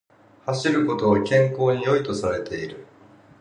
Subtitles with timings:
[0.47, 2.87] 走ることは健康に良いとされている